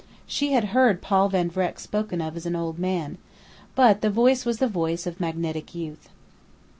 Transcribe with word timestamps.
She 0.25 0.53
had 0.53 0.69
heard 0.73 0.99
Paul 1.03 1.29
Van 1.29 1.47
Vreck 1.47 1.79
spoken 1.79 2.21
of 2.21 2.35
as 2.35 2.47
an 2.47 2.55
old 2.55 2.79
man, 2.79 3.19
but 3.75 4.01
the 4.01 4.09
voice 4.09 4.47
was 4.47 4.57
the 4.57 4.67
voice 4.67 5.05
of 5.05 5.19
magnetic 5.19 5.75
youth. 5.75 6.09